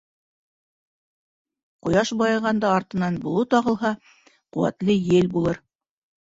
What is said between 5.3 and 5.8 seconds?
булыр.